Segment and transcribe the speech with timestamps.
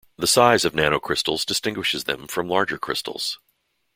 [0.17, 3.37] The size of nanocrystals distinguishes them from larger crystals.